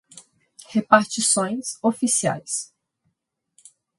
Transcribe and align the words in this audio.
repartições 0.71 1.77
oficiais 1.83 2.73